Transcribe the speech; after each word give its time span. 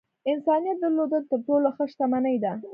انسانيت 0.31 0.77
درلودل 0.81 1.23
تر 1.31 1.39
ټولو 1.47 1.67
ښۀ 1.75 1.85
شتمني 1.91 2.35
ده. 2.43 2.51